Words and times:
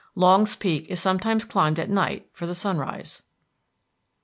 Longs 0.15 0.55
Peak 0.55 0.87
is 0.89 0.99
sometimes 0.99 1.45
climbed 1.45 1.77
at 1.79 1.87
night 1.87 2.27
for 2.33 2.47
the 2.47 2.55
sunrise. 2.55 3.21